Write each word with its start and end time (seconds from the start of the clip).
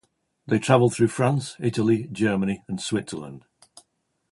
They 0.47 0.57
traveled 0.57 0.95
through 0.95 1.09
France, 1.09 1.55
Italy, 1.59 2.09
Germany, 2.11 2.63
and 2.67 2.81
Switzerland. 2.81 3.45